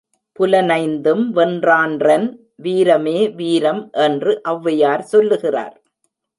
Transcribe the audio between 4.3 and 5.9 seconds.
ஒளவையார் சொல்லுகிறார்.